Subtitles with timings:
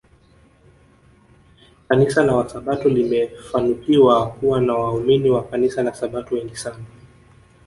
[1.89, 6.85] Kanisa la wasabato limefanukiwa kuwa na waumini wa kanisla la Sabato wengi sana